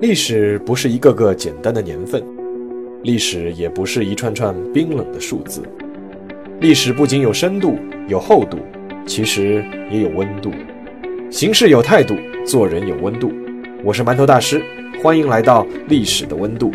[0.00, 2.22] 历史不是一个个简单的年份，
[3.02, 5.60] 历史也不是一串串冰冷的数字。
[6.60, 8.58] 历史不仅有深度、有厚度，
[9.04, 10.52] 其实也有温度。
[11.32, 12.14] 行事有态度，
[12.46, 13.32] 做人有温度。
[13.82, 14.62] 我是馒头大师，
[15.02, 16.70] 欢迎来到历史的温度，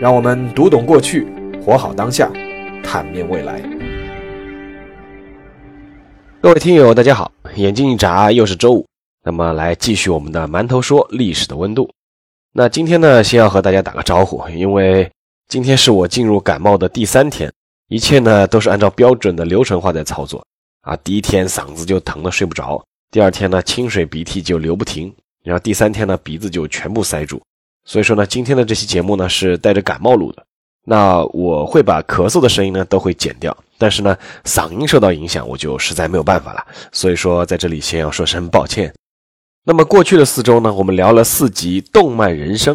[0.00, 1.24] 让我们读懂过去，
[1.64, 2.28] 活好当下，
[2.82, 3.62] 坦面未来。
[6.40, 8.84] 各位听友，大家好，眼睛一眨，又是周五，
[9.22, 11.88] 那么来继续我们的馒头说历史的温度。
[12.58, 15.06] 那今天呢，先要和大家打个招呼，因为
[15.46, 17.52] 今天是我进入感冒的第三天，
[17.88, 20.42] 一切呢都是按照标准的流程化在操作
[20.80, 20.96] 啊。
[21.04, 25.14] 第一天嗓子就疼得睡不着，第二天呢清水鼻涕就流不停，
[25.44, 27.38] 然后第三天呢鼻子就全部塞住。
[27.84, 30.42] 所以说呢，今天的这期节目呢是带着感冒录的。
[30.82, 36.66] 那我会把咳嗽的声音呢都会剪掉，但是呢嗓音受到影响，我就实在没有办法了。
[36.90, 38.90] 所以说在这里先要说声抱歉。
[39.68, 42.72] 那么过去的四周呢，我们聊了四集《动漫人生》，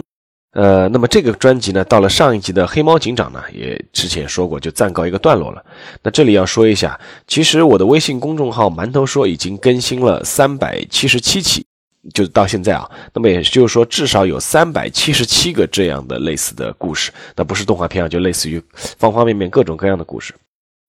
[0.51, 5.63] 呃，那么这个专辑呢，到了上一集的《黑猫警长》呢，也之前说过，就暂告一个段落了。
[6.03, 11.65] 那这里要说一下，其实我的微信公众号“馒头说”已经更新了三百七十七期，
[12.13, 12.91] 就到现在啊。
[13.13, 20.33] 那么也就是说，至少有三百七十七个这样的类似的故事，那不是动画片啊，就类似于方方面面各种各样的故事。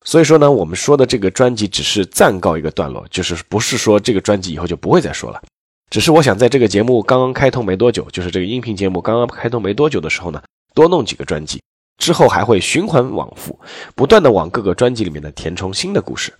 [0.04, 5.40] 所以说呢，我们说的这个专辑只是暂告一个段落，就是不是说这个专辑以后就不会再说了。
[5.92, 10.42] 只是我想在这个节目刚刚开通没多久，就是这个音频节目刚刚开通没多久的时候呢，
[10.74, 11.62] 多弄几个专辑，
[11.98, 13.60] 之后还会循环往复，
[13.94, 16.32] 不断的往各个专辑里面呢填充新的故事。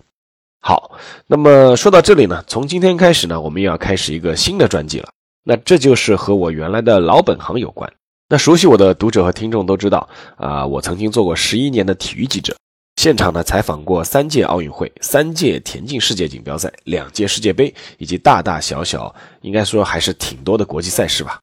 [0.59, 5.09] 好，那么说到这里呢，从今天开始呢，我们又要开始一个新的专辑了。
[5.43, 7.87] 那这就是和我原来的老本行有关。
[8.29, 12.55] 那熟悉我的读者和听众都知道啊，我曾经做过十一年的体育记者。
[13.03, 21.37] 现场呢，采访过三届奥运会、三届田径世界锦标赛、两届世界杯，以及大大小小，应该说还是挺多的国际赛事吧。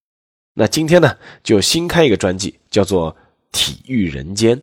[0.54, 3.12] 那今天呢，就新开一个专辑，叫做
[3.52, 4.56] 《体育人间》。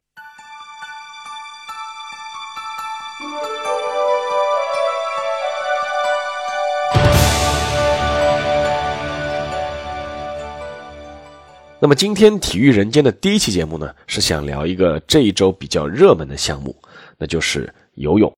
[11.79, 16.75] 那么今天体育人间的第一期节目呢，是想聊一个这一周比较热门的项目，
[17.17, 18.31] 那就是游泳。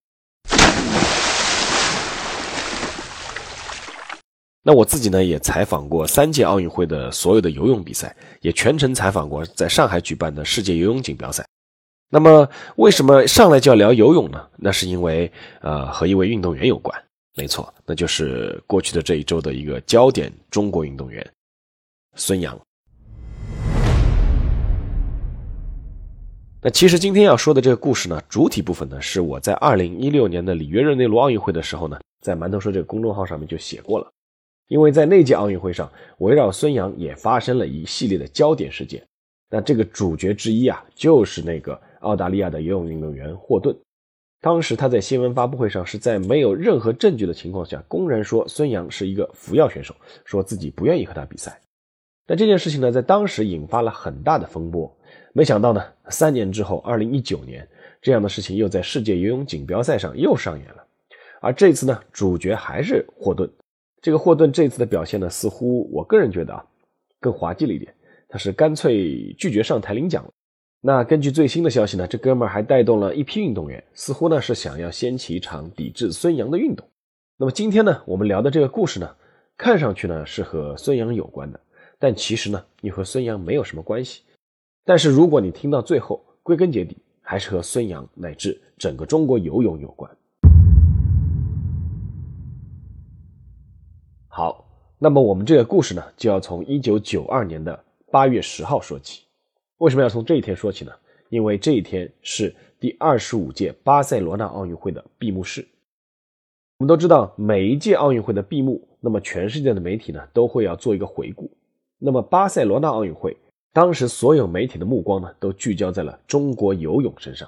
[4.62, 11.46] 那我自己呢，也采访过三届奥运会的所有的游泳比赛，也全程采访过在上海举办的世界游泳锦标赛。
[12.10, 14.48] 那么为什么上来就要聊游泳呢？
[14.58, 17.04] 那是因为呃和一位运动员有关，
[17.36, 21.26] 没错，那就是过去的这一周的一个焦点中国运动员
[22.16, 22.60] 孙杨。
[26.62, 34.12] 那其实今天要说的这个故事呢，主体部分呢是我在二零一六年的里约热内卢奥运会的时候呢，在馒头说这个公众号上面就写过了。
[34.68, 39.02] 因为在那届奥运会上，围绕孙杨也发生了一系列的焦点事件。
[39.50, 43.74] 那这个主角之一啊，就是那个澳大利亚的游泳运动员霍顿。
[44.42, 51.58] 当时他在新闻发布会上是在没有任何证据的情况下，公然说孙杨是一个服药选手，说自己不愿意和他比赛。
[52.30, 54.96] 但这件事情呢，在当时引发了很大的风波。
[55.34, 57.68] 没想到呢，三年之后，二零一九年，
[58.04, 60.86] 这样的事情又在世界游泳锦标赛上又上演了。
[61.42, 63.50] 而这次呢，主角还是霍顿。
[64.00, 66.64] 这个霍顿这次的表现呢，似乎我个人觉得啊，
[67.20, 67.92] 更滑稽了一点。
[68.28, 70.30] 他是干脆拒绝上台领奖了。
[70.82, 76.88] 那根据最新的消息呢，这哥们儿还带动了一批运动员，似乎呢是想要掀起一场抵制孙杨的运动。
[77.38, 79.16] 那么今天呢，我们聊的这个故事呢，
[79.58, 81.60] 看上去呢是和孙杨有关的，
[82.02, 84.24] 但其实呢，你和孙杨没有什么关系。
[84.86, 90.10] 但是如果你听到最后，归根结底还是和孙杨乃至整个中国游泳有关。
[94.30, 94.66] 好，
[94.98, 99.24] 那么我们这个故事呢，就要从一九九二年的八月十号说起。
[99.80, 100.94] 为什么要从这一天说起呢？
[101.28, 105.68] 因为这一天是第二十五届巴塞罗那奥运会的闭幕式。
[106.78, 111.52] 我们都知道，每一届奥运会的闭幕，那么全世界的媒体呢，都会要做一个回顾。
[112.00, 113.36] 那么巴塞罗那奥运会。
[113.72, 117.48] 当时所有媒体的目光呢，都聚焦在了中国游泳身上。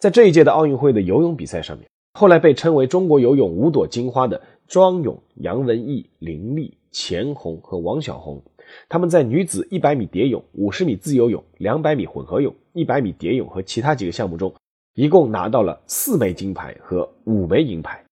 [0.00, 8.42] 在这一届的奥运会的游泳比赛上面，后来被称为中国游泳五朵金花的庄泳、杨文艺、林丽、钱红和王晓红，
[8.88, 14.52] 他们在女子100米蝶泳、50米自由泳、200米混合泳、100米蝶泳和其他几个项目中，
[14.94, 18.04] 一共拿到了四枚金牌和五枚银牌。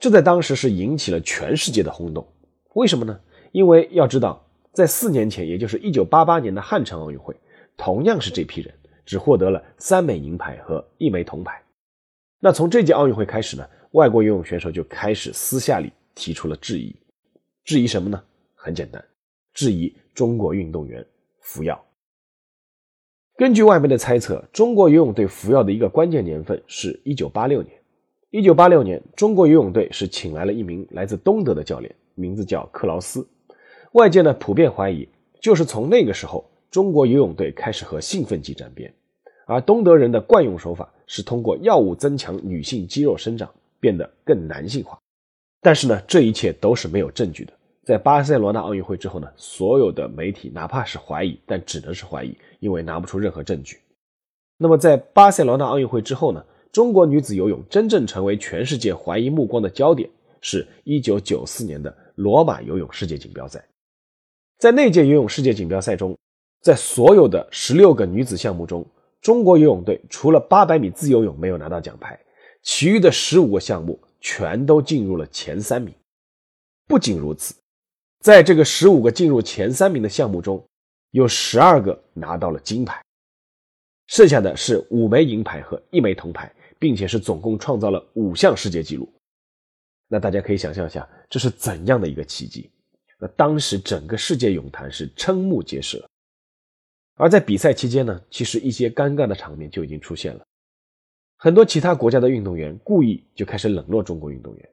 [0.00, 2.26] 这在当时是引起了全世界的轰动。
[2.72, 3.20] 为什么呢？
[3.52, 4.42] 因为要知道。
[4.74, 7.34] 在四年前，也就是一九八八年的汉城奥运会，
[7.76, 8.74] 同样是这批人
[9.06, 11.62] 只获得了三枚银牌和一枚铜牌。
[12.40, 16.94] 那从这届奥运会开始呢，外国游泳选手就开始私下里提出了质疑。
[17.64, 18.20] 质疑什么呢？
[18.54, 19.02] 很简单，
[19.52, 21.06] 质疑中国运动员
[21.40, 21.80] 服药。
[23.36, 27.72] 根据外媒的猜测，中国游泳队服药的一个关键年份是一九八六年。
[28.30, 33.24] 一九八六年，中国游泳队是请来了一名来自东德的教练，名字叫克劳斯。
[33.94, 35.08] 外界呢普遍怀疑，
[35.40, 38.92] 就是从那个时候，中国游泳队开始和兴奋剂沾边，
[39.46, 43.48] 而东德人的惯用手法是通过药物增强女性肌肉生长，
[43.78, 44.98] 变得更男性化。
[45.60, 47.52] 但是呢，这一切都是没有证据的。
[47.84, 53.78] 在巴塞罗那奥运会之后呢，所有的媒体哪怕是怀疑，但只能是怀疑，因为拿不出任何证据。
[54.58, 60.10] 那么在巴塞罗那奥运会之后呢，中国女子游泳真正成为全世界怀疑目光的焦点，
[60.40, 63.64] 是一九九四年的罗马游泳世界锦标赛。
[64.58, 66.16] 在那届游泳世界锦标赛中，
[66.62, 68.86] 在所有的十六个女子项目中，
[69.20, 72.18] 中国游泳队除了八百米自由泳没有拿到奖牌，
[72.62, 75.94] 其余的十五个项目全都进入了前三名。
[76.86, 77.54] 不仅如此。
[78.20, 80.64] 在这个十五个进入前三名的项目中，
[81.10, 83.02] 有十二个拿到了金牌，
[84.06, 89.06] 剩下的是五枚银牌和一枚铜牌，并且是总共创造了五项世界纪录。
[90.08, 92.70] 那大家可以想象一下，这是怎样的一个奇迹？
[93.24, 96.06] 那当时整个世界泳坛是瞠目结舌。
[97.14, 100.44] 而在比赛期间呢，其实一些尴尬的场面就已经出现了，
[101.38, 104.68] 很多其他国家的运动员故意就开始冷落中国运动员，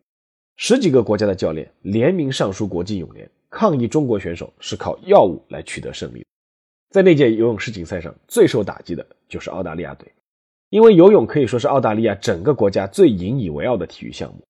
[0.57, 3.30] 十几个国家的教练联名上书国际泳联。
[3.50, 6.25] 抗议中国选手是靠药物来取得胜利，
[6.89, 10.12] 在那届游泳世锦赛上最受打击的就是澳大利亚队，
[10.71, 14.44] 因为游泳可以说是澳大利亚整个国家最引以为傲的体育项目。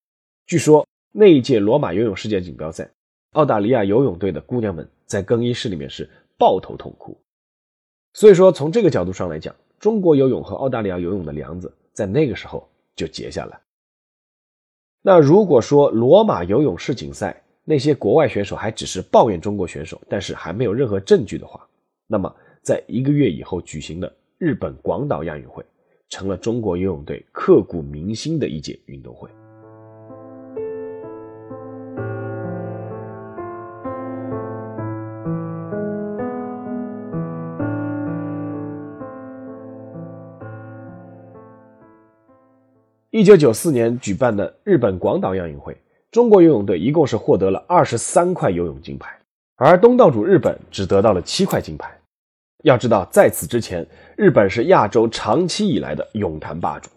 [0.47, 2.89] 据说那一届罗马游泳世界锦标赛，
[3.31, 7.17] 澳大利亚游泳队的姑娘们在更衣室里面是抱头痛哭。
[8.13, 13.57] 所以说，从这个角度上来讲，中国游泳和澳大利亚游泳的梁子在那个时候就结下来。
[15.01, 21.65] 那如果说罗马游泳世锦赛，那些国外选手还只是抱怨中国选手，但是还没有任何证据的话，
[22.07, 25.63] 那么在一个月以后举行的日本广岛亚运会，
[26.09, 29.29] 成了中国游泳队刻骨铭心的一届运动会。
[43.21, 45.77] 一九九四年举办的日本广岛亚运会。
[46.09, 49.15] 中国游泳队一共是获得了二十三块游泳金牌，
[49.57, 51.95] 而东道主日本只得到了七块金牌。
[52.63, 53.85] 要知道，在此之前，
[54.17, 56.89] 日本是亚洲长期以来的泳坛霸主。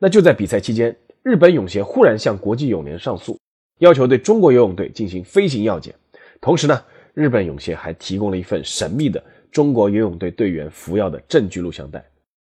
[0.00, 3.38] 那就在比赛期间，日本泳协忽然向国际泳联上诉，
[3.78, 5.94] 要求对中国游泳队进行飞行药检。
[6.40, 6.82] 同时呢，
[7.14, 9.22] 日本泳协还提供了一份神秘的
[9.52, 12.04] 中国游泳队队员服药的证据录像带。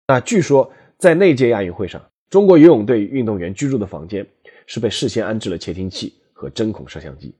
[0.08, 4.26] 那据说，在那届亚运会上，中国游泳队运动员居住的房间。
[4.70, 7.34] 是被事先安置了窃听器和针孔摄像机。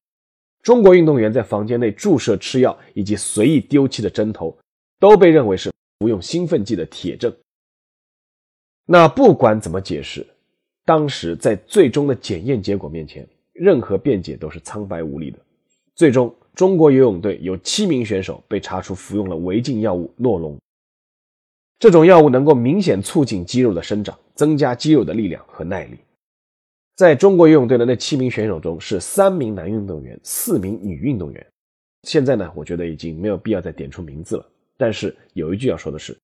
[0.64, 4.58] 中国运动员在房间内注射吃药以及随意丢弃的针头，
[4.98, 5.70] 都被认为是
[6.00, 7.36] 服用兴奋剂的铁证。
[8.86, 10.26] 那不管怎么解释，
[10.86, 15.38] 当时在最终的检验结果面前，任何辩解都是苍白无力的。
[15.96, 20.58] 最终，中国游泳队有七名选手被查出服用了违禁药物诺龙。
[21.80, 26.00] 这种药物能够明显促进肌肉的生长，增加肌肉的力量和耐力。
[26.96, 31.46] 在中国游泳队的那七名选手中，是三名男运动员，四名女运动员。
[32.02, 34.46] 现在呢，我觉得已经没有必要再点出名字了。
[34.76, 36.18] 但是有一句要说的是，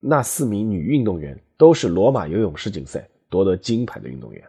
[0.00, 4.42] 那四名女运动员都是罗马游泳世锦赛夺得金牌的运动员。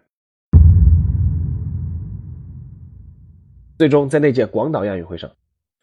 [3.78, 5.30] 最终，在那届广岛亚运会上，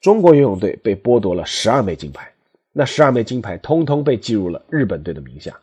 [0.01, 2.29] 中国游泳队被剥夺了十二枚金牌，
[2.79, 5.59] 那十二枚金牌通通被记入了日本队的名下，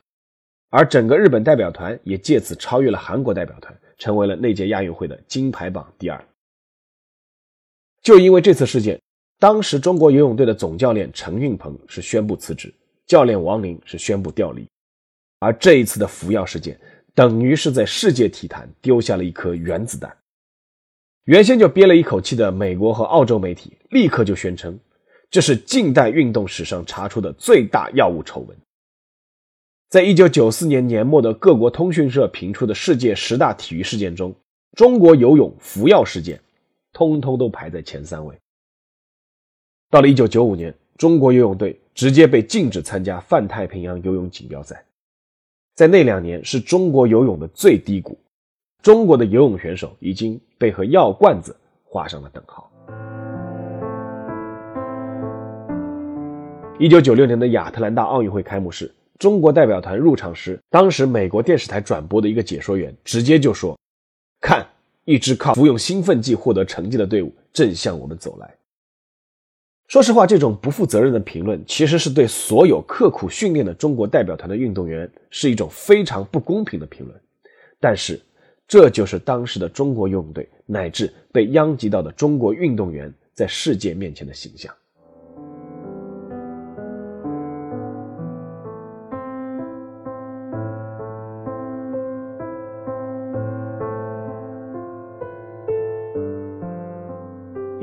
[0.71, 3.71] 而整个日本代表团也借此超越了韩国代表团。
[3.99, 6.25] 成为了那届亚运会的金牌榜第二。
[8.01, 8.99] 就因为这次事件，
[9.39, 12.73] 当时中国游泳队的总教练陈运鹏是宣布辞职，
[13.05, 14.67] 教练王林是宣布调离。
[15.39, 16.77] 而这一次的服药事件，
[17.13, 20.17] 等于是在世界体坛丢下了一颗原子弹。
[21.25, 24.77] 原先就憋了一口气的美国和澳洲媒体，立刻就宣称，
[25.33, 28.55] 这是近代运动史上查出的最大药物丑闻。
[29.89, 34.31] 在一九九四年年末的各国通讯社评出的世界十大体育事件中，
[34.77, 36.39] 中国游泳服药事件，
[36.91, 38.37] 通通都排在前三位。
[39.89, 44.85] 到了一九九五年，中国游泳队直接被禁止参加泛太平洋游泳锦标赛。
[45.73, 48.15] 在那两年，是中国游泳的最低谷，
[48.83, 52.69] 中国的游泳选手已经被和药罐子画上了等号。
[56.83, 58.91] 一九九六年的亚特兰大奥运会开幕式。
[59.17, 63.79] 中国代表团入场时，当时美国电视台转播的一个解说员直接就说
[64.41, 64.67] ：“看，
[65.05, 68.53] 一支靠服用兴奋剂获得成绩的队伍正向我们走来。”
[69.87, 77.17] 说实话，这种不负责任的评论，其实是对所有刻苦训练的中国代表团的运动员是一种非常不公平的评论。
[77.79, 78.19] 但是，
[78.67, 84.75] 这就是当时的中国游泳队乃至被殃及到的中国运动员在世界面前的形象。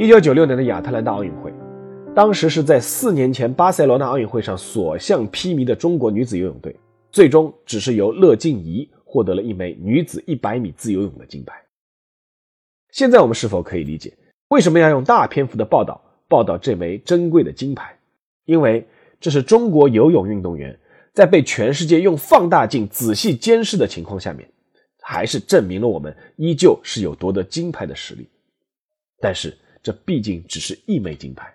[0.00, 1.52] 一九九六年的亚特兰大奥运会，
[2.14, 6.74] 当时是在四年前巴塞罗那奥运会上所向披靡的中国女子游泳队，
[7.12, 11.54] 最终只是由乐静怡获得了一枚女子一百米自由泳的金牌。
[12.92, 14.10] 现在我们是否可以理解
[14.48, 17.94] 为什么要用大篇幅的报道报道这枚珍贵的金牌？
[18.46, 18.82] 因为
[19.20, 20.74] 这是中国游泳运动员
[21.12, 24.48] 在被全世界用放大镜仔细监视的情况下面，
[25.02, 28.26] 还是证明了我们依旧是有夺得金牌的实力。
[29.20, 29.54] 但是。
[29.82, 31.54] 这毕竟只是一枚金牌，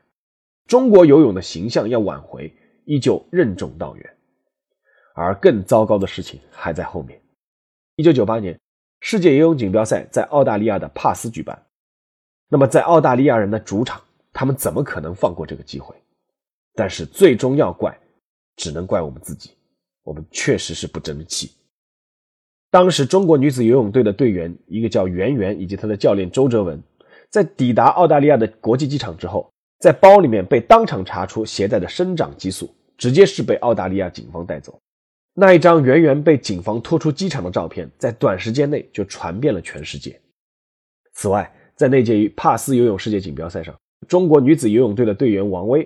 [0.68, 2.52] 中国游泳的形象要挽回，
[2.86, 4.10] 依旧任重道远。
[5.14, 7.22] 而更糟糕的事情还在后面。
[7.96, 8.60] 一九九八年，
[9.00, 11.66] 世界游泳锦标赛在澳大利亚的帕斯举办。
[12.50, 14.02] 那么，在澳大利亚人的主场，
[14.34, 15.96] 他们怎么可能放过这个机会？
[16.74, 17.98] 但是，最终要怪，
[18.58, 19.52] 只能怪我们自己。
[20.04, 21.52] 我们确实是不争气。
[22.70, 26.82] 当时，中国女子游泳队的队员，一个叫袁媛，以及她的教练周哲文。
[27.36, 29.52] 在抵达澳大利亚的国际机场之后，
[29.82, 34.80] 在包里面被当场查出携带的生长激素，直接是被澳大利亚警方带走。
[35.34, 40.18] 那一张圆圆被警方拖出机场的照片，在短时间内就传遍了全世界。
[41.12, 43.76] 此外，在那届帕斯游泳世界锦标赛上，
[44.08, 45.86] 中国女子游泳队的队员王薇，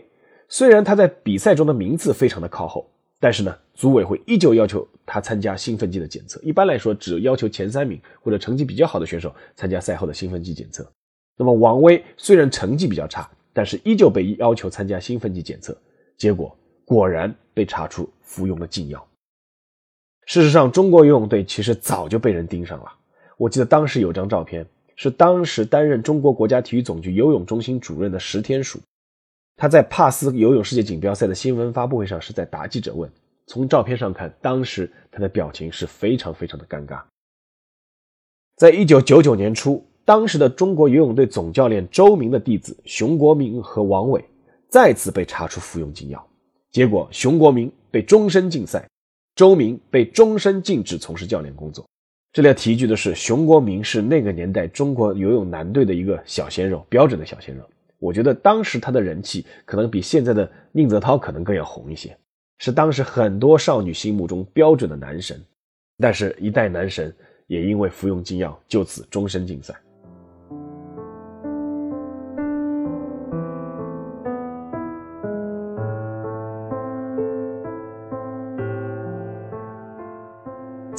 [0.50, 2.88] 虽然她在比赛中的名次非常的靠后，
[3.20, 6.39] 但是呢，组委会依旧要求她参加兴奋剂的检测。
[6.44, 10.88] 一般来说，只要求前三名或者成绩比较好的选手参加赛后的兴奋剂检测。
[11.41, 15.75] 那么王威虽然成绩比较差，但是依旧被要求参加兴奋剂检测，
[16.17, 16.53] 结果
[16.84, 19.08] 果然被查出服用了禁药。
[20.25, 22.91] 事实上，中国游泳队其实早就被人盯上了。
[23.38, 24.65] 我记得当时有张照片，
[24.98, 28.77] 是当时担任中国国家体育总局游泳中心主任的石天曙，
[29.55, 33.10] 他在帕斯游泳世界锦标赛的新闻发布会上是在答记者问。
[33.48, 37.01] 从照片上看，当时他的表情是非常非常的尴尬。
[38.58, 39.86] 在一九九九年初。
[40.10, 44.25] 当时的中国游泳队总教练周明的弟子熊国明和王伟
[44.68, 46.28] 再次被查出服用禁药，
[46.72, 48.89] 结果熊国明被终身禁赛，
[49.36, 51.86] 周明被终身禁止从事教练工作。
[52.34, 57.62] 这里要提一句的是，熊国明是那个年代中国游泳男队的一个小鲜肉，标准的小鲜肉。
[58.00, 62.18] 我觉得当时他的人气可能比现在的宁泽涛可能更要红一些，
[62.58, 65.39] 是当时很多少女心目中标准的男神。
[66.00, 69.75] 但是，一代男神也因为服用禁药，就此终身禁赛。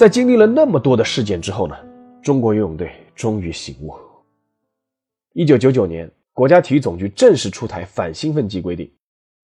[0.01, 1.77] 在经历了那么多的事件之后呢，
[2.23, 3.95] 中国游泳队终于醒悟。
[5.35, 8.91] 一九九九年，国家体育总局正式出台反兴奋剂规定，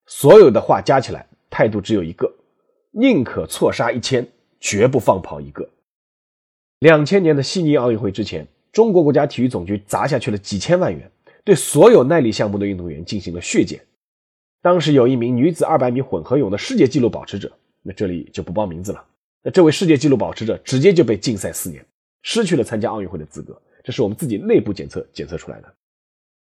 [0.07, 2.33] 所有的话加起来，态度只有一个：
[2.93, 4.27] 宁可错杀一千，
[4.59, 5.69] 绝不放跑一个。
[6.79, 11.13] 两千年的悉尼奥运会之前，中国国家体育总局砸下去了几千万元，
[11.45, 13.79] 对所有耐力项目的运动员进行了血检。
[14.63, 19.05] 当时有一名女子二百米混合泳的世界纪录保持者，那这里就不报名字了。
[19.47, 21.87] 那这位世界纪录保持者直接就被禁赛四年，
[22.23, 23.57] 失去了参加奥运会的资格。
[23.85, 25.73] 这是我们自己内部检测检测出来的。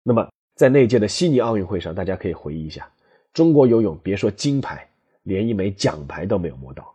[0.04, 2.92] 那么在那届的悉尼奥运会上，大家可以回忆一下，
[3.32, 4.86] 中国游泳别说金牌，
[5.24, 6.94] 连一枚奖牌都没有摸到。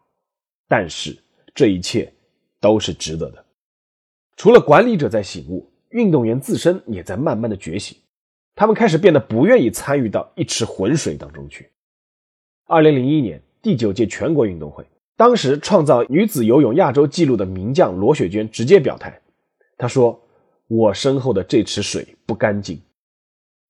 [0.69, 1.17] 但是
[1.55, 2.13] 这一切
[2.61, 3.43] 都是值得的。
[4.37, 7.97] 除了管理者在醒悟，运动员自身也在慢慢的觉醒，
[8.55, 11.71] 他们开始变得不愿意参与到一池浑水当中去。
[12.67, 14.85] 二零零一年第九届全国运动会。
[15.17, 19.19] 当时创造女子游泳亚洲纪录的名将罗雪娟直接表态，
[19.79, 20.21] 她说
[20.69, 22.79] ：“我身后的这池水不干净。”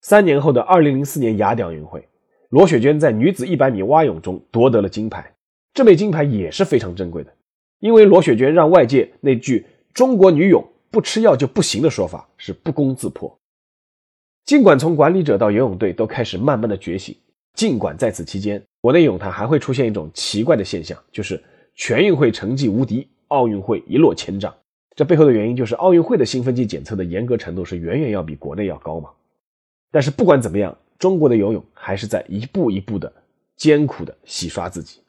[0.02, 2.08] 三年后的二零零四年雅典奥运会，
[2.48, 5.34] 罗雪娟在女子一百米蛙泳中夺得了金牌，
[5.72, 7.32] 这枚金牌也是非常珍贵的，
[7.78, 13.38] 因为罗雪娟让外界那句“中国女泳不吃药就不行”的说法是不攻自破。
[14.44, 17.16] 尽管从管理者到游泳队都开始慢慢的觉醒。
[17.56, 21.42] 尽管在此期间，国内泳坛还会出现一种奇怪的现象，就是
[21.74, 24.54] 全运会成绩无敌，奥运会一落千丈。
[24.94, 29.08] 这背后的原因就是奥运会的兴奋剂检测的严格程度是远远要比国内要高嘛。
[29.90, 33.10] 但是不管怎么样，中国的游泳还是在一步一步的
[33.56, 35.00] 艰苦的洗刷自己。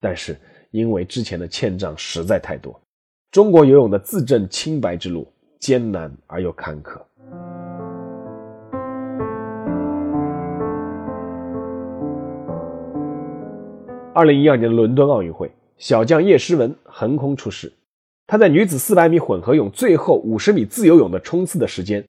[0.00, 0.36] 但是
[0.72, 2.80] 因为之前的欠账实在太多，
[3.30, 7.00] 中国游泳的自证清白之路艰难而又坎坷。
[14.16, 17.70] 二零一二年的伦敦奥运会，小将叶诗文横空出世。
[18.26, 22.02] 她在女子四百米混合泳最后五十米自由泳的冲刺的时间，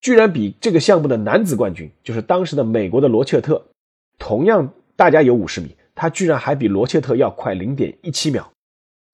[0.00, 3.64] 居然比这个项目的男子冠军，就是当时的美国的罗切特，
[4.18, 8.50] 同样大家有五十米，他居然还比罗切特要快零点一七秒。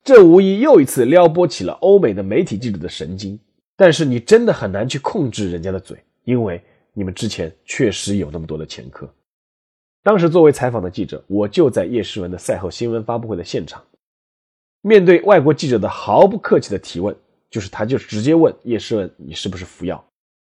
[0.02, 3.38] 这无疑又一次撩拨起了欧美的媒体记者的神经。
[3.76, 6.58] 但是你真的很难去控制人家的嘴，因为
[6.94, 9.06] 你们之前确实有那么多的前科。
[10.08, 13.84] 当时作为采访的记者，我就在叶诗文的赛后新闻发布会的现场。
[14.80, 17.14] 面对外国记者的毫不客气的提问，
[17.50, 20.02] 就是他就直接问叶诗文：“你是不是服药？”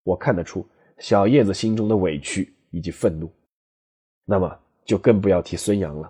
[0.03, 0.65] 我看得出
[0.99, 3.29] 小叶子心中的委屈以及愤怒。
[4.23, 6.09] 那么就更不要提孙杨了。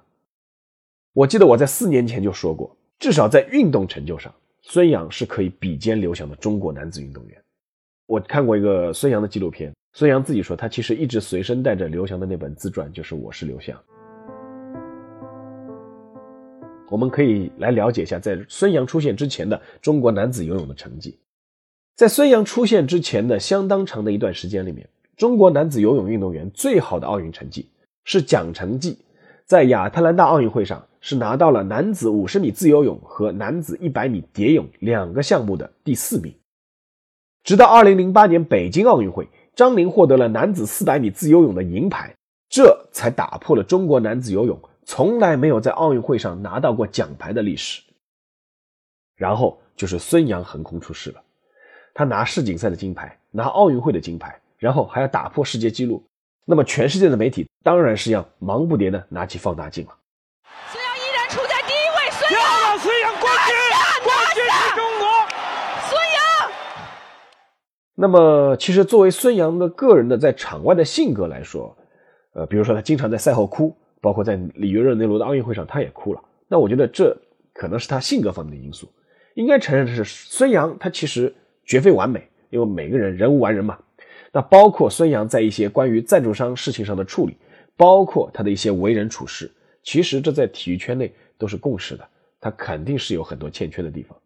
[1.14, 7.44] 我记得我在四年前就说过，至少在运动成就上，孙杨是可以比肩刘翔的中国男子运动员。
[8.06, 9.74] 我看过一个孙杨的纪录片。
[9.94, 13.76] 孙杨自己说，他其实一直随身带着刘翔的那本自传，就是《我是刘翔》。
[16.92, 21.18] 我们可以来了解一下，在孙杨出现之前的中国男子游泳的成绩。
[21.96, 27.68] 在孙杨出现之前的相当长的一段时间里面，中国男子游泳运动员最好的奥运成绩
[28.06, 28.96] 是蒋成绩
[29.46, 36.32] 在亚特兰大奥运会上是拿到了男子五十米自由泳和男子一百米蝶泳两个项目的第四名。
[37.44, 39.28] 直到二零零八年北京奥运会。
[39.60, 42.16] 张琳获得了男子400米自由泳的银牌，
[42.48, 47.82] 这才打破了中国男子游泳从来没有在奥运会上拿到过奖牌的历史。
[49.18, 51.22] 然后就是孙杨横空出世了，
[51.94, 56.02] 他拿世锦赛的金牌，拿奥运会的金牌，然后还要打破世界纪录，
[56.46, 59.98] 那么全世界的媒体当然是要忙不迭的拿起放大镜了。
[60.72, 63.54] 孙杨依然处在第一位，孙杨，孙杨冠军，
[64.06, 65.09] 冠军是中国。
[68.02, 71.78] 那么，其实作为孙杨的个人的在场外的性格来说，
[72.32, 76.22] 呃，比如说他经常在赛后哭，包括在里约热内卢的奥运会上他也哭了。
[76.48, 77.14] 那我觉得这
[77.54, 78.88] 可能是他性格方面的因素。
[79.34, 81.36] 应该承认的是，孙杨他其实
[81.66, 83.78] 绝非完美，因为每个人人无完人嘛。
[84.32, 87.36] 那包括孙杨在一些关于赞助商事情上的处理，
[87.76, 89.52] 包括他的一些为人处事，
[89.84, 92.08] 其实这在体育圈内都是共识的。
[92.40, 94.18] 他肯定是有很多欠缺的地方，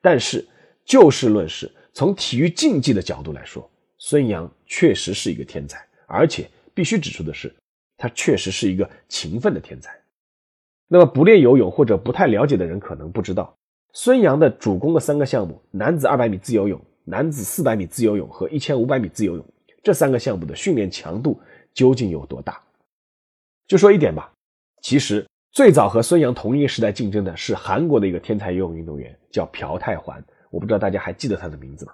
[0.00, 0.46] 但是
[0.84, 1.68] 就事论事。
[1.96, 7.50] 从体育竞技的角度来说，孙杨确实是一个天才，而且必须指出的是，
[7.96, 9.98] 他确实是一个勤奋的天才。
[10.88, 13.56] 那么不练游泳或者不太了解的人可能不知道，
[13.94, 19.46] 孙杨的主攻的三个项目：男子200米自由泳、男子400米自由泳和1500米自由泳，
[19.82, 21.40] 这三个项目的训练强度
[21.72, 22.60] 究竟有多大？
[23.66, 24.30] 就说一点吧，
[24.82, 30.22] 其实最早和孙杨同一个时代竞争的是韩国的一个天才游泳运动员，叫朴泰桓。
[30.56, 31.92] 我不知道大家还记得他的名字吗？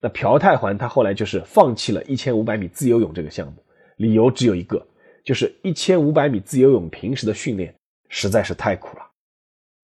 [0.00, 3.54] 那朴泰桓他后来就是放弃了一千五百米自由泳这个项目，
[3.98, 4.84] 理由只有一个，
[5.22, 7.72] 就是一千五百米自由泳平时的训练
[8.08, 9.06] 实在是太苦了。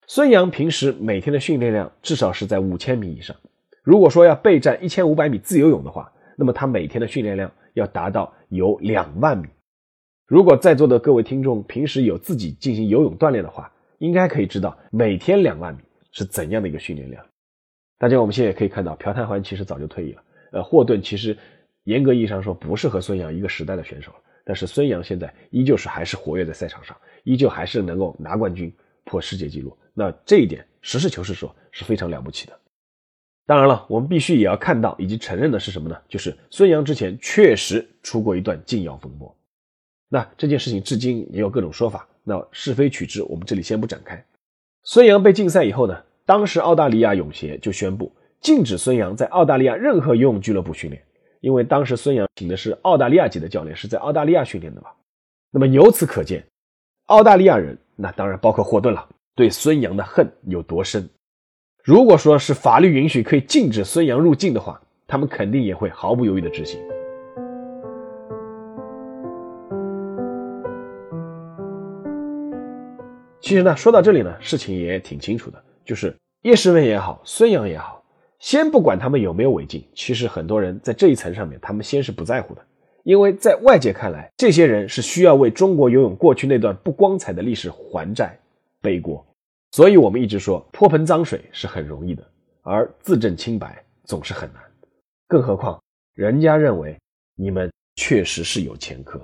[0.09, 3.37] 孙杨平时每天的训练量至少是在五千米以上，
[3.85, 9.49] 如果说要备战一千五百米自由泳的话，那么他每天的训练量要达到有两万米。
[10.27, 17.25] 如果在座的各位听众平时有自己进行游泳锻炼的话，应该可以知道每天两万米是怎样的一个训练量。
[18.01, 20.23] 大家，我们现在也可以看到，朴泰桓其实早就退役了。
[20.53, 21.37] 呃，霍顿其实
[21.85, 29.77] 严格意义上说不是和孙杨一个时代的选手了，但是孙杨现在依旧是还是活跃在赛场上，依旧还是能够拿冠军、破世界纪录。
[29.93, 32.59] 那这一点，实事求是说，是非常了不起的。
[33.45, 36.01] 当然了，我们必须也要看到以及承认的是什么呢？
[36.09, 39.37] 就是孙杨之前确实出过一段禁药风波。
[40.09, 44.25] 那这件事情至今也有各种说法，那是非曲直我们这里先不展开。
[44.85, 46.03] 孙杨被禁赛以后呢？
[46.31, 51.03] 当时澳大利亚泳协就宣布禁止孙杨在澳大利亚任何游泳俱乐部训练，
[51.40, 54.90] 因为当时孙杨请的是澳大利亚籍的教练，是在澳大利亚训练的嘛。
[55.51, 56.45] 那么由此可见，
[57.07, 61.11] 澳大利亚人，那当然包括霍顿了，对孙杨的恨有多深。
[61.83, 66.81] 如果说是法律允许可以禁止孙杨入境的话，他们肯定也会毫不犹豫的执行。
[73.40, 75.61] 其实呢，说到这里呢，事情也挺清楚的。
[75.83, 78.03] 就是叶诗文也好，孙杨也好，
[78.38, 82.64] 先不管他们有没有违禁，其实很多人在这一层上面，他们先是不在乎的，
[83.05, 88.35] 因为在外界看来，这些人是需要为中国游泳过去那段不光彩的历史还债
[88.81, 89.22] 背锅，
[89.72, 92.26] 所以我们一直说泼盆脏水是很容易的，
[92.62, 94.62] 而自证清白总是很难，
[95.29, 95.79] 更何况
[96.14, 96.96] 人家认为
[97.37, 99.20] 你们确实是有前科。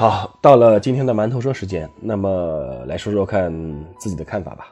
[0.00, 3.52] 好，到了今天的馒头说时间，那么来说说看
[3.98, 4.68] 自己的看法吧。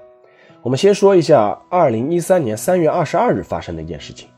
[0.63, 4.29] 我们先说一下二零一三年三月二十二日发生的一件事情。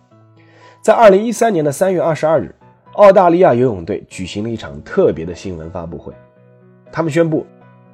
[0.80, 2.54] 在二零一三年的三月二十二日，
[2.94, 6.10] 澳大利亚游泳队举行了一场特别的新闻发布会。
[6.90, 7.44] 他们宣布，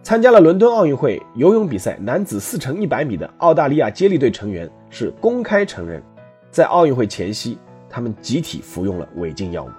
[0.04, 6.00] 参加了伦敦奥运会游泳比赛男子四乘一百米的澳大利亚接力队成员是公开承认，
[6.48, 7.58] 在奥运会前夕，
[7.90, 9.70] 他们集体服用了违禁药物。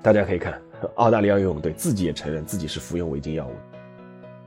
[0.00, 0.56] 大家可以看。
[0.94, 3.52] 澳大利亚游泳队自己也承认自己是服用违禁药物。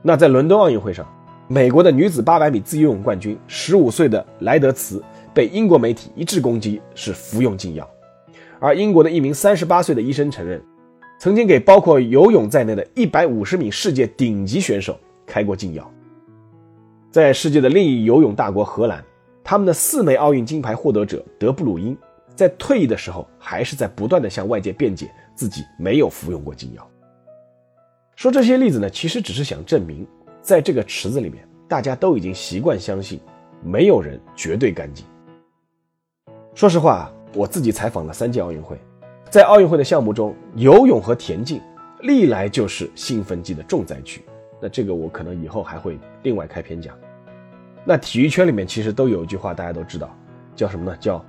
[0.02, 1.06] 那在伦敦奥运会上，
[1.48, 7.88] 美国的女子800米自由泳冠军15岁的莱德茨被英国媒体一致攻击是服用禁药，
[8.60, 10.62] 而英国的一名38岁的医生承认，
[11.18, 15.90] 曾经给包括游泳在内的150名世界顶级选手开过禁药。
[17.10, 19.02] 在世界的另一游泳大国荷兰，
[19.42, 21.96] 他们的四枚奥运金牌获得者德布鲁因
[22.34, 25.10] 在退役的时候还是在不断的向外界辩解。
[25.34, 26.90] 自己没有服用过禁药。
[28.16, 30.06] 说这些例子呢，其实只是想证明，
[30.40, 33.20] 在这个池子里面，大家都已经习惯相信，
[33.62, 35.04] 没有人绝对干净。
[36.54, 38.78] 说实话，我自己采访了三届奥运会，
[39.28, 41.60] 在奥运会的项目中，游泳和田径
[42.02, 44.22] 历来就是兴奋剂的重灾区。
[44.62, 46.96] 那这个我可能以后还会另外开篇讲。
[47.84, 50.16] 那体育圈里面其实都有一句话，大家都知道，
[50.54, 50.96] 叫什么呢？
[50.98, 51.22] 叫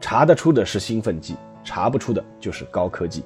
[0.00, 3.22] 查得出的是兴奋剂，查不出的就是高科技。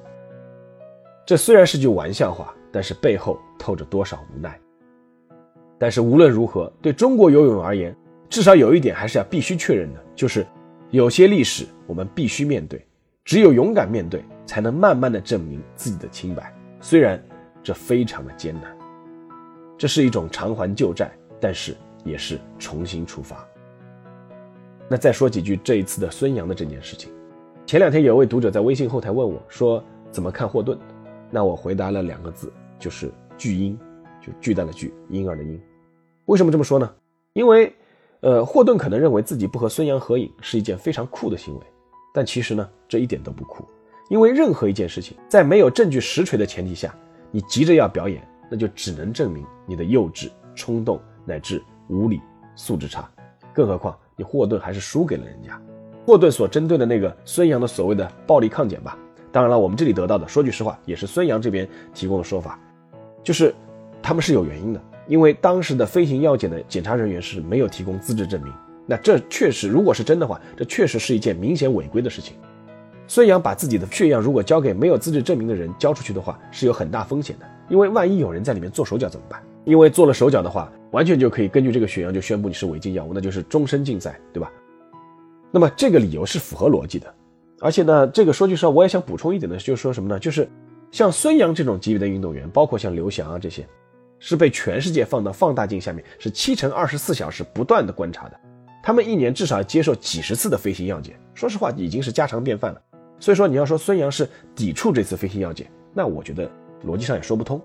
[1.27, 4.57] 这虽然是句玩笑话，但是背后透着多少无奈。
[5.77, 7.93] 但是无论如何，对中国游泳而言，
[8.29, 10.47] 至少有一点还是要必须确认的，就是
[10.89, 12.81] 有些历史我们必须面对，
[13.25, 16.55] 只有勇敢面对，才能慢慢的证明自己的清白。
[16.79, 17.21] 虽然
[17.61, 18.73] 这非常的艰难，
[19.77, 21.11] 这是一种偿还旧债，
[21.41, 23.45] 但是也是重新出发。
[24.87, 27.11] 那再说几句这一次的孙杨的这件事情。
[27.65, 30.79] 前两天有位读者在微信后台问我说，怎么看霍顿？
[31.29, 33.77] 那我回答了两个字，就是巨婴，
[34.21, 35.59] 就巨大的巨，婴儿的婴。
[36.25, 36.89] 为什么这么说呢？
[37.33, 37.73] 因为，
[38.21, 41.61] 呃，霍顿可能认为自己不和孙杨合影是一件非常酷的行为，
[42.13, 43.65] 但其实呢，这一点都不酷。
[44.09, 46.95] 因为任何一件事情，在没有证据实锤的前提下，
[47.29, 52.21] 你急着要表演，那就只能证明你的幼稚、冲动乃至无理、
[52.55, 53.09] 素质差。
[53.53, 55.61] 更何况，你霍顿还是输给了人家。
[56.05, 58.97] 霍顿所针对的那个孙杨的所谓的暴力抗检吧。
[59.37, 62.59] 当然了，我们这里得到的，说句实话，也是孙杨这边提供的说法，
[63.21, 63.53] 就是
[64.01, 68.51] 他们是有原因的，因为当时的飞行药检的检查人员是没有提供资质证明。
[68.87, 72.35] 那这确实，如果是真的话，这确实是一件明显违规的事情。
[73.05, 79.39] 孙杨把自己的血样如果交给没有资质证明的人交出去的话，是有很大风险的，因为万一有人在里面做手脚怎么办？
[79.65, 84.51] 因为做了手脚的话，完全就可以根据这个血样就宣布你是违禁药物，那就是终身禁赛，对吧？
[85.51, 87.13] 那么这个理由是符合逻辑的。
[87.59, 90.19] 而且呢，这个说句实话，我也想补充一点的，就是说什么呢？
[90.19, 90.47] 就是
[90.91, 93.67] 像孙杨这种级别的运动员，包括像刘翔啊这些，
[94.19, 98.39] 是被全世界放到放大镜下面，是七乘二十四小时不断的观察的。
[98.83, 102.81] 他们一年至少要接受几十次的飞行药检，说实话已经是家常便饭了。
[103.19, 106.49] 所以说你要说孙杨是抵触这次飞行药检，那我觉得
[106.85, 107.59] 逻辑上也说不通。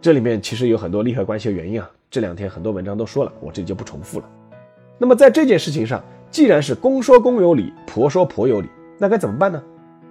[0.00, 4.28] 这里面其实有很多利害关系的原因啊，这两天很多文章都说了，我这里就不重复了。
[4.98, 8.68] 那么在这件事情上，既然是公说公有理，婆说婆有理。
[8.98, 9.62] 那该怎么办呢？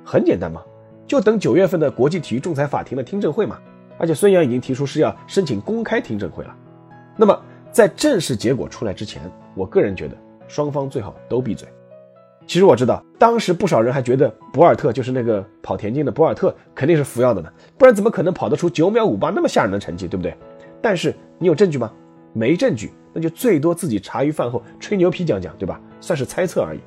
[0.03, 0.61] 很简单嘛，
[1.07, 3.57] 就等九月份的国际体育仲裁法庭的听证会嘛。
[3.97, 6.55] 而且孙杨已经提出是要申请公开听证会了。
[7.15, 9.21] 那么在正式结果出来之前，
[9.55, 10.17] 我个人觉得
[10.47, 11.67] 双方最好都闭嘴。
[12.45, 20.37] 其实我知道，当时不少人还觉得博尔特就是那个跑田径的博尔特肯定是服药的呢，不然怎么可能跑得出九秒五八那么吓人的成绩，对不对？
[20.81, 21.91] 但是你有证据吗？
[22.33, 25.79] 没证据，那就最多自己茶余饭后吹牛皮讲讲，对吧？
[26.01, 26.79] 算是猜测而已。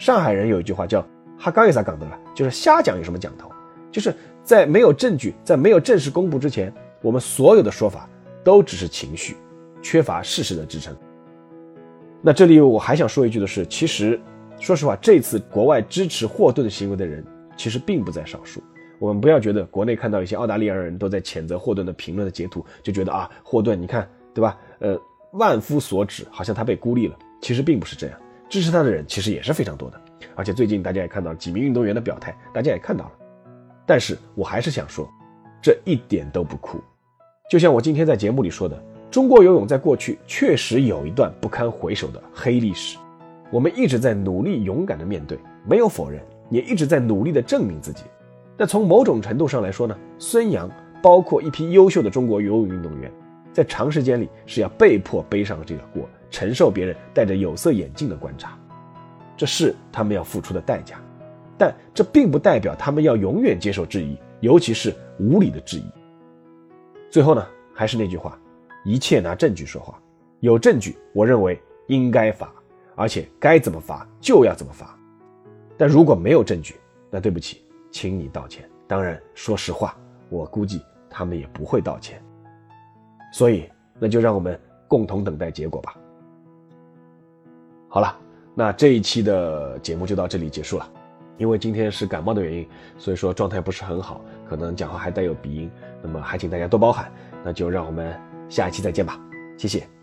[0.00, 1.06] 上海人有一句话叫
[1.38, 3.52] “哈刚有啥讲的了”，就是瞎讲有什么讲头？
[3.92, 8.08] 就是在没有证据、在没有正式公布之前，我们所有的说法
[8.42, 9.36] 都只是情绪，
[9.82, 10.96] 缺乏事实的支撑。
[12.22, 14.18] 那这里我还想说一句的是，其实
[14.58, 17.22] 说实话，这次国外支持霍顿行为的人
[17.54, 18.62] 其实并不在少数。
[18.98, 24.56] 我们不要觉得国内看到一些澳大利亚人都在谴责霍顿的评论的截图，就觉得啊，霍顿你看对吧？
[24.78, 24.98] 呃，
[25.32, 27.14] 万夫所指，好像他被孤立了。
[27.42, 28.18] 其实并不是这样。
[28.50, 30.00] 支持他的人其实也是非常多的，
[30.34, 33.12] 而且最近大家也看到几名运动员的表态，大家也看到了。
[33.86, 35.08] 但是我还是想说，
[35.62, 36.80] 这一点都不酷。
[37.48, 38.76] 就像我今天在节目里说的，
[39.08, 42.98] 中国游泳在过去确实有一段不堪回首的黑历史，
[43.52, 48.02] 我们一直在努力勇敢的面对，没有否认，也一直在努力的证明自己。
[48.56, 50.68] 那从某种程度上来说呢，孙杨
[51.00, 53.10] 包括一批优秀的中国游泳运动员，
[53.52, 56.19] 在长时间里是要被迫背上了这个锅的。
[56.30, 58.58] 承受别人戴着有色眼镜的观察，
[59.36, 61.00] 这是他们要付出的代价，
[61.58, 65.84] 但这并不代表他们要永远接受质疑，尤其是无理的质疑。
[67.10, 68.38] 最后呢，还是那句话，
[68.84, 70.00] 一切拿证据说话。
[70.40, 72.50] 有证据，我认为应该罚，
[72.94, 74.96] 而且该怎么罚就要怎么罚。
[75.76, 76.76] 但如果没有证据，
[77.10, 78.66] 那对不起，请你道歉。
[78.86, 79.96] 当然，说实话，
[80.28, 82.22] 我估计他们也不会道歉。
[83.32, 85.94] 所以，那就让我们共同等待结果吧。
[87.92, 88.16] 好了，
[88.54, 90.88] 那这一期的节目就到这里结束了。
[91.38, 97.10] 因为今天是感冒的原因，所以说状态不是很好，可能讲话还带有鼻音，那么还请大家多包涵。
[97.44, 98.14] 那就让我们
[98.48, 99.18] 下一期再见吧，
[99.56, 99.99] 谢谢。